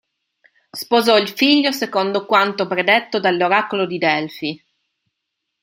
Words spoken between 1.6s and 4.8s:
secondo quanto predetto dall'oracolo di Delfi.